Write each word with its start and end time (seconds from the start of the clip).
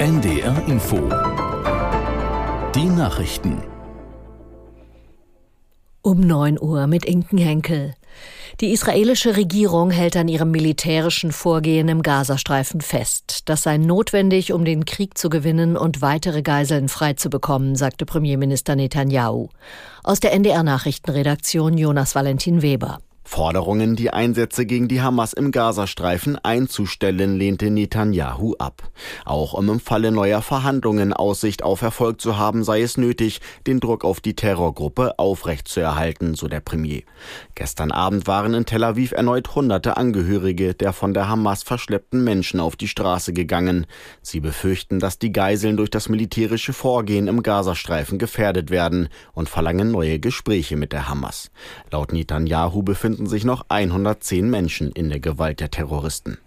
NDR 0.00 0.66
Info. 0.66 0.96
Die 2.74 2.86
Nachrichten. 2.86 3.62
Um 6.00 6.20
9 6.20 6.58
Uhr 6.58 6.86
mit 6.86 7.04
Inken 7.04 7.36
Henkel. 7.36 7.94
Die 8.62 8.72
israelische 8.72 9.36
Regierung 9.36 9.90
hält 9.90 10.16
an 10.16 10.28
ihrem 10.28 10.52
militärischen 10.52 11.32
Vorgehen 11.32 11.88
im 11.88 12.02
Gazastreifen 12.02 12.80
fest. 12.80 13.42
Das 13.50 13.64
sei 13.64 13.76
notwendig, 13.76 14.54
um 14.54 14.64
den 14.64 14.86
Krieg 14.86 15.18
zu 15.18 15.28
gewinnen 15.28 15.76
und 15.76 16.00
weitere 16.00 16.40
Geiseln 16.40 16.88
freizubekommen, 16.88 17.76
sagte 17.76 18.06
Premierminister 18.06 18.76
Netanyahu. 18.76 19.50
Aus 20.02 20.18
der 20.18 20.32
NDR 20.32 20.62
Nachrichtenredaktion 20.62 21.76
Jonas 21.76 22.14
Valentin 22.14 22.62
Weber. 22.62 23.00
Forderungen, 23.30 23.94
die 23.94 24.10
Einsätze 24.10 24.66
gegen 24.66 24.88
die 24.88 25.02
Hamas 25.02 25.34
im 25.34 25.52
Gazastreifen 25.52 26.36
einzustellen, 26.36 27.36
lehnte 27.38 27.70
Netanyahu 27.70 28.56
ab. 28.58 28.90
Auch 29.24 29.52
um 29.52 29.68
im 29.70 29.78
Falle 29.78 30.10
neuer 30.10 30.42
Verhandlungen 30.42 31.12
Aussicht 31.12 31.62
auf 31.62 31.80
Erfolg 31.80 32.20
zu 32.20 32.38
haben, 32.38 32.64
sei 32.64 32.82
es 32.82 32.96
nötig, 32.96 33.40
den 33.68 33.78
Druck 33.78 34.04
auf 34.04 34.18
die 34.18 34.34
Terrorgruppe 34.34 35.16
aufrechtzuerhalten, 35.16 36.34
so 36.34 36.48
der 36.48 36.58
Premier. 36.58 37.02
Gestern 37.54 37.92
Abend 37.92 38.26
waren 38.26 38.52
in 38.52 38.66
Tel 38.66 38.82
Aviv 38.82 39.12
erneut 39.12 39.54
hunderte 39.54 39.96
Angehörige 39.96 40.74
der 40.74 40.92
von 40.92 41.14
der 41.14 41.28
Hamas 41.28 41.62
verschleppten 41.62 42.24
Menschen 42.24 42.58
auf 42.58 42.74
die 42.74 42.88
Straße 42.88 43.32
gegangen. 43.32 43.86
Sie 44.22 44.40
befürchten, 44.40 44.98
dass 44.98 45.20
die 45.20 45.30
Geiseln 45.30 45.76
durch 45.76 45.90
das 45.90 46.08
militärische 46.08 46.72
Vorgehen 46.72 47.28
im 47.28 47.44
Gazastreifen 47.44 48.18
gefährdet 48.18 48.70
werden 48.70 49.08
und 49.34 49.48
verlangen 49.48 49.92
neue 49.92 50.18
Gespräche 50.18 50.76
mit 50.76 50.92
der 50.92 51.08
Hamas. 51.08 51.52
Laut 51.92 52.12
Netanyahu 52.12 52.82
befinden 52.82 53.19
befinden 53.20 53.26
sich 53.30 53.44
noch 53.44 53.66
110 53.68 54.48
Menschen 54.48 54.92
in 54.92 55.10
der 55.10 55.20
Gewalt 55.20 55.60
der 55.60 55.70
Terroristen. 55.70 56.38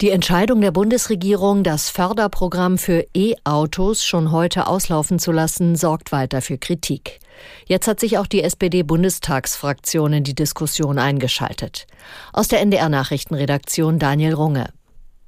Die 0.00 0.10
Entscheidung 0.10 0.60
der 0.60 0.72
Bundesregierung, 0.72 1.62
das 1.62 1.88
Förderprogramm 1.88 2.78
für 2.78 3.06
E-Autos 3.14 4.04
schon 4.04 4.32
heute 4.32 4.66
auslaufen 4.66 5.20
zu 5.20 5.30
lassen, 5.30 5.76
sorgt 5.76 6.10
weiter 6.10 6.42
für 6.42 6.58
Kritik. 6.58 7.20
Jetzt 7.66 7.86
hat 7.86 8.00
sich 8.00 8.18
auch 8.18 8.26
die 8.26 8.42
SPD-Bundestagsfraktion 8.42 10.12
in 10.14 10.24
die 10.24 10.34
Diskussion 10.34 10.98
eingeschaltet. 10.98 11.86
Aus 12.32 12.48
der 12.48 12.60
NDR 12.60 12.88
Nachrichtenredaktion 12.88 14.00
Daniel 14.00 14.34
Runge. 14.34 14.66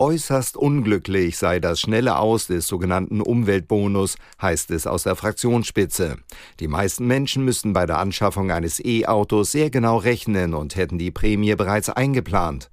Äußerst 0.05 0.59
unglücklich 0.59 1.39
sei 1.39 1.61
das 1.61 1.81
schnelle 1.81 2.19
Aus 2.19 2.47
des 2.47 2.67
sogenannten 2.67 3.23
Umweltbonus, 3.23 4.17
heißt 4.43 4.71
es 4.73 4.87
aus 4.87 5.05
der 5.05 5.17
Fraktionsspitze. 5.17 6.19
Die 6.61 6.69
meisten 6.69 7.07
Menschen 7.07 7.43
müssten 7.43 7.73
bei 7.73 7.87
der 7.87 8.01
Anschaffung 8.01 8.51
eines 8.51 8.85
E-Autos 8.85 9.53
sehr 9.53 9.71
genau 9.71 9.97
rechnen 9.97 10.53
und 10.53 10.77
hätten 10.77 10.99
die 10.99 11.11
Prämie 11.11 11.55
bereits 11.55 11.89
eingeplant. 11.89 12.71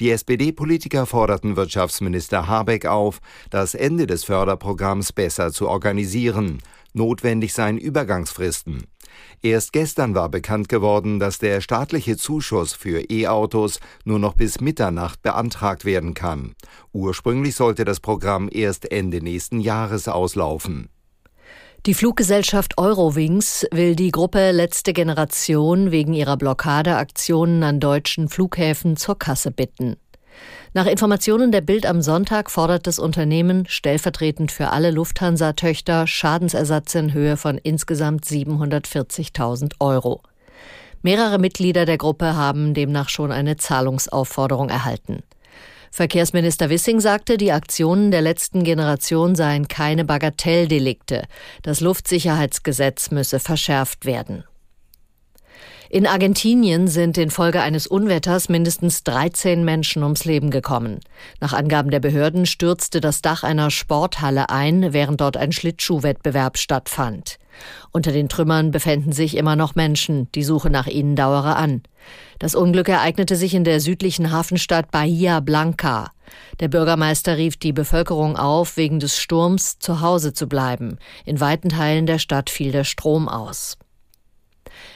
Die 0.00 0.10
SPD-Politiker 0.10 1.04
forderten 1.04 1.54
Wirtschaftsminister 1.54 2.48
Habeck 2.48 2.86
auf, 2.86 3.20
das 3.50 3.74
Ende 3.74 4.06
des 4.06 4.24
Förderprogramms 4.24 5.12
besser 5.12 5.52
zu 5.52 5.68
organisieren. 5.68 6.62
Notwendig 6.92 7.52
seien 7.52 7.78
Übergangsfristen. 7.78 8.84
Erst 9.42 9.72
gestern 9.72 10.14
war 10.14 10.28
bekannt 10.28 10.68
geworden, 10.68 11.18
dass 11.18 11.38
der 11.38 11.60
staatliche 11.60 12.16
Zuschuss 12.16 12.72
für 12.72 13.10
E-Autos 13.10 13.80
nur 14.04 14.18
noch 14.18 14.34
bis 14.34 14.60
Mitternacht 14.60 15.22
beantragt 15.22 15.84
werden 15.84 16.14
kann. 16.14 16.54
Ursprünglich 16.92 17.54
sollte 17.54 17.84
das 17.84 18.00
Programm 18.00 18.48
erst 18.52 18.90
Ende 18.90 19.22
nächsten 19.22 19.60
Jahres 19.60 20.08
auslaufen. 20.08 20.88
Die 21.86 21.94
Fluggesellschaft 21.94 22.76
Eurowings 22.76 23.66
will 23.72 23.96
die 23.96 24.10
Gruppe 24.10 24.50
Letzte 24.50 24.92
Generation 24.92 25.90
wegen 25.90 26.12
ihrer 26.12 26.36
Blockadeaktionen 26.36 27.62
an 27.62 27.80
deutschen 27.80 28.28
Flughäfen 28.28 28.98
zur 28.98 29.18
Kasse 29.18 29.50
bitten. 29.50 29.96
Nach 30.72 30.86
Informationen 30.86 31.50
der 31.50 31.62
Bild 31.62 31.84
am 31.84 32.00
Sonntag 32.00 32.50
fordert 32.50 32.86
das 32.86 32.98
Unternehmen 32.98 33.66
stellvertretend 33.66 34.52
für 34.52 34.70
alle 34.70 34.90
Lufthansa-Töchter 34.90 36.06
Schadensersatz 36.06 36.94
in 36.94 37.12
Höhe 37.12 37.36
von 37.36 37.58
insgesamt 37.58 38.24
740.000 38.24 39.72
Euro. 39.80 40.22
Mehrere 41.02 41.38
Mitglieder 41.38 41.86
der 41.86 41.98
Gruppe 41.98 42.36
haben 42.36 42.74
demnach 42.74 43.08
schon 43.08 43.32
eine 43.32 43.56
Zahlungsaufforderung 43.56 44.68
erhalten. 44.68 45.22
Verkehrsminister 45.90 46.70
Wissing 46.70 47.00
sagte, 47.00 47.36
die 47.36 47.50
Aktionen 47.50 48.12
der 48.12 48.22
letzten 48.22 48.62
Generation 48.62 49.34
seien 49.34 49.66
keine 49.66 50.04
Bagatelldelikte. 50.04 51.24
Das 51.62 51.80
Luftsicherheitsgesetz 51.80 53.10
müsse 53.10 53.40
verschärft 53.40 54.04
werden. 54.04 54.44
In 55.92 56.06
Argentinien 56.06 56.86
sind 56.86 57.18
infolge 57.18 57.60
eines 57.60 57.88
Unwetters 57.88 58.48
mindestens 58.48 59.02
13 59.02 59.64
Menschen 59.64 60.04
ums 60.04 60.24
Leben 60.24 60.52
gekommen. 60.52 61.00
Nach 61.40 61.52
Angaben 61.52 61.90
der 61.90 61.98
Behörden 61.98 62.46
stürzte 62.46 63.00
das 63.00 63.22
Dach 63.22 63.42
einer 63.42 63.72
Sporthalle 63.72 64.50
ein, 64.50 64.92
während 64.92 65.20
dort 65.20 65.36
ein 65.36 65.50
Schlittschuhwettbewerb 65.50 66.58
stattfand. 66.58 67.40
Unter 67.90 68.12
den 68.12 68.28
Trümmern 68.28 68.70
befänden 68.70 69.10
sich 69.10 69.36
immer 69.36 69.56
noch 69.56 69.74
Menschen. 69.74 70.30
Die 70.36 70.44
Suche 70.44 70.70
nach 70.70 70.86
ihnen 70.86 71.16
dauere 71.16 71.56
an. 71.56 71.82
Das 72.38 72.54
Unglück 72.54 72.88
ereignete 72.88 73.34
sich 73.34 73.52
in 73.52 73.64
der 73.64 73.80
südlichen 73.80 74.30
Hafenstadt 74.30 74.92
Bahia 74.92 75.40
Blanca. 75.40 76.12
Der 76.60 76.68
Bürgermeister 76.68 77.36
rief 77.36 77.56
die 77.56 77.72
Bevölkerung 77.72 78.36
auf, 78.36 78.76
wegen 78.76 79.00
des 79.00 79.18
Sturms 79.18 79.80
zu 79.80 80.00
Hause 80.00 80.34
zu 80.34 80.46
bleiben. 80.46 80.98
In 81.24 81.40
weiten 81.40 81.70
Teilen 81.70 82.06
der 82.06 82.20
Stadt 82.20 82.48
fiel 82.48 82.70
der 82.70 82.84
Strom 82.84 83.28
aus. 83.28 83.76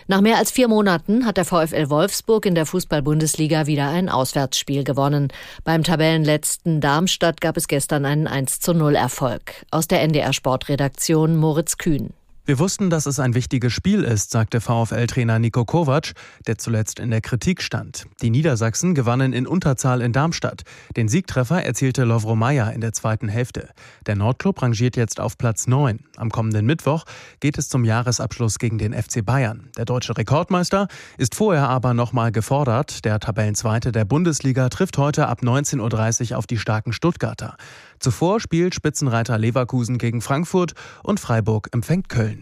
Nach 0.07 0.21
mehr 0.21 0.37
als 0.37 0.51
vier 0.51 0.69
Monaten 0.69 1.25
hat 1.25 1.39
der 1.39 1.45
VfL 1.45 1.89
Wolfsburg 1.89 2.45
in 2.45 2.55
der 2.55 2.67
Fußball-Bundesliga 2.67 3.67
wieder 3.67 3.89
ein 3.89 4.09
Auswärtsspiel 4.09 4.85
gewonnen. 4.85 5.29
Beim 5.65 5.83
Tabellenletzten 5.83 6.81
Darmstadt 6.81 7.41
gab 7.41 7.57
es 7.57 7.69
gestern 7.69 8.05
einen 8.05 8.27
1 8.27 8.61
zu 8.61 8.75
0 8.75 8.97
Erfolg. 8.97 9.65
Aus 9.71 9.89
der 9.89 10.03
NDR 10.03 10.33
Sportredaktion 10.33 11.37
Moritz 11.37 11.79
Kühn. 11.79 12.13
Wir 12.47 12.59
wussten, 12.59 12.91
dass 12.91 13.07
es 13.07 13.21
ein 13.21 13.35
wichtiges 13.35 13.73
Spiel 13.73 14.05
ist, 14.05 14.31
sagte 14.31 14.61
VfL-Trainer 14.61 15.39
Nico 15.39 15.65
Kovac, 15.65 16.13
der 16.47 16.59
zuletzt 16.59 16.99
in 16.99 17.11
der 17.11 17.23
Kritik 17.23 17.63
stand. 17.63 18.05
Die 18.21 18.29
Niedersachsen 18.29 18.95
gewannen 18.95 19.33
in 19.33 19.47
Unterzahl 19.47 20.03
in 20.03 20.13
Darmstadt. 20.13 20.61
Den 20.95 21.09
Siegtreffer 21.09 21.65
erzielte 21.65 22.05
Lovro 22.05 22.37
Meyer 22.37 22.71
in 22.75 22.83
der 22.83 22.93
zweiten 22.93 23.29
Hälfte. 23.29 23.71
Der 24.05 24.17
Nordclub 24.17 24.61
rangiert 24.61 24.95
jetzt 24.95 25.21
auf 25.21 25.39
Platz 25.39 25.67
9. 25.67 26.01
Am 26.19 26.29
kommenden 26.29 26.67
Mittwoch 26.67 27.07
geht 27.41 27.57
es 27.57 27.71
zum 27.71 27.83
Jahresabschluss 27.83 28.59
gegen 28.59 28.77
den 28.77 28.93
FC 28.93 29.25
Bayern. 29.25 29.71
Der 29.79 29.87
deutsche 29.87 30.15
Rekordmeister 30.15 30.89
ist 31.17 31.35
vorher 31.35 31.71
aber 31.71 31.95
nochmal 31.95 32.31
gefordert. 32.31 33.07
Der 33.07 33.21
Tabellenzweite 33.21 33.91
der 33.91 34.05
Bundesliga 34.05 34.69
trifft 34.69 34.99
heute 34.99 35.29
ab 35.29 35.41
19.30 35.41 36.33
Uhr 36.33 36.39
auf 36.39 36.47
die 36.47 36.59
starken 36.59 36.93
Stuttgarter. 36.93 37.57
Zuvor 38.01 38.39
spielt 38.39 38.75
Spitzenreiter 38.75 39.39
Leverkusen 39.39 39.97
gegen 39.97 40.21
Frankfurt 40.21 40.75
und 41.03 41.21
Freiburg 41.21 41.69
empfängt 41.73 42.11
Köln. 42.11 42.34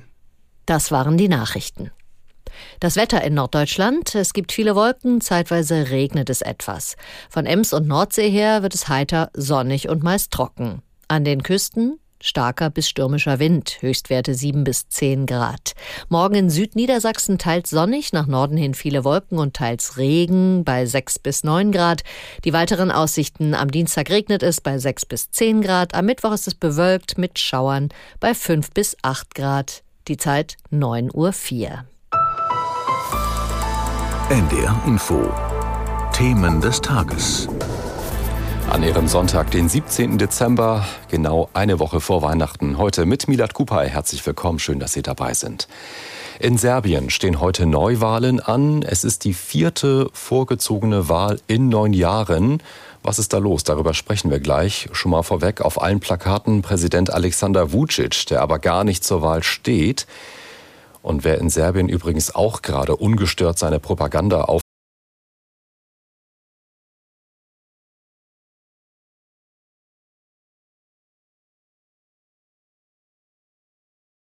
Das 0.67 0.91
waren 0.91 1.17
die 1.17 1.29
Nachrichten. 1.29 1.91
Das 2.81 2.97
Wetter 2.97 3.23
in 3.25 3.35
Norddeutschland. 3.35 4.15
Es 4.15 4.33
gibt 4.33 4.53
viele 4.53 4.75
Wolken, 4.77 5.21
zeitweise 5.21 5.91
regnet 5.91 6.31
es 6.31 6.43
etwas. 6.43 6.97
Von 7.31 7.47
Ems 7.47 7.73
und 7.73 7.87
Nordsee 7.87 8.31
her 8.31 8.63
wird 8.63 8.75
es 8.75 8.89
heiter, 8.89 9.31
sonnig 9.35 9.89
und 9.89 10.03
meist 10.03 10.33
trocken. 10.33 10.83
An 11.09 11.25
den 11.25 11.43
Küsten 11.43 11.99
Starker 12.23 12.71
bis 12.71 12.89
stürmischer 12.89 13.39
Wind, 13.39 13.79
Höchstwerte 13.81 14.35
7 14.35 14.65
bis 14.65 14.89
10 14.89 15.27
Grad. 15.27 15.73
Morgen 16.09 16.37
in 16.37 16.51
Südniedersachsen 16.51 17.37
teils 17.37 17.71
sonnig, 17.71 18.13
nach 18.13 18.27
Norden 18.27 18.57
hin 18.57 18.75
viele 18.75 19.05
Wolken 19.05 19.39
und 19.39 19.55
teils 19.55 19.97
Regen 19.99 20.65
bei 20.65 20.87
6 20.87 21.19
bis 21.19 21.43
9 21.43 21.73
Grad. 21.73 22.03
Die 22.45 22.53
weiteren 22.53 22.91
Aussichten 22.91 23.55
am 23.55 23.71
Dienstag 23.71 24.09
regnet 24.11 24.43
es 24.43 24.61
bei 24.61 24.79
6 24.79 25.07
bis 25.07 25.31
10 25.31 25.63
Grad, 25.63 25.95
am 25.95 26.07
Mittwoch 26.07 26.33
ist 26.33 26.47
es 26.47 26.55
bewölkt 26.55 27.19
mit 27.19 27.39
Schauern 27.39 27.89
bei 28.21 28.35
5 28.35 28.71
bis 28.71 28.97
8 29.03 29.35
Grad. 29.35 29.83
Die 30.09 30.17
Zeit 30.17 30.57
9.04 30.73 31.15
Uhr. 31.15 31.85
NDR 34.31 34.83
Info. 34.85 35.33
Themen 36.13 36.61
des 36.61 36.81
Tages. 36.81 37.49
An 38.69 38.83
ihrem 38.83 39.07
Sonntag, 39.07 39.53
den 39.53 39.69
17. 39.69 40.19
Dezember, 40.19 40.85
genau 41.09 41.51
eine 41.55 41.79
Woche 41.79 42.01
vor 42.01 42.21
Weihnachten. 42.23 42.79
Heute 42.79 43.07
mit 43.07 43.29
Milad 43.29 43.55
Kupay. 43.55 43.89
Herzlich 43.89 44.27
willkommen, 44.27 44.59
schön, 44.59 44.81
dass 44.81 44.93
Sie 44.93 45.03
dabei 45.03 45.35
sind. 45.35 45.69
In 46.43 46.59
Serbien 46.59 47.09
stehen 47.11 47.39
heute 47.39 47.67
Neuwahlen 47.67 48.41
an. 48.41 48.83
Es 48.83 49.05
ist 49.05 49.23
die 49.23 49.33
vierte 49.33 50.09
vorgezogene 50.13 51.09
Wahl 51.09 51.39
in 51.47 51.69
neun 51.69 51.93
Jahren. 51.93 52.61
Was 53.05 53.21
ist 53.21 53.33
da 53.33 53.39
los? 53.39 53.63
Darüber 53.63 53.95
sprechen 53.95 54.29
wir 54.29 54.41
gleich. 54.41 54.89
Schon 54.91 55.13
mal 55.13 55.23
vorweg 55.23 55.61
auf 55.61 55.81
allen 55.81 56.01
Plakaten 56.01 56.61
Präsident 56.61 57.13
Alexander 57.13 57.73
Vucic, 57.73 58.27
der 58.27 58.43
aber 58.43 58.59
gar 58.59 58.83
nicht 58.83 59.05
zur 59.05 59.23
Wahl 59.23 59.45
steht. 59.45 60.09
Und 61.01 61.23
wer 61.23 61.39
in 61.39 61.49
Serbien 61.49 61.89
übrigens 61.89 62.35
auch 62.35 62.63
gerade 62.63 62.97
ungestört 62.97 63.57
seine 63.57 63.79
Propaganda 63.79 64.43
auf 64.43 64.62